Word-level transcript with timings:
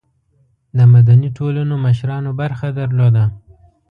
د 0.77 0.79
مدني 0.93 1.29
ټولنو 1.37 1.73
مشرانو 1.85 2.31
برخه 2.41 2.67
درلوده. 2.79 3.23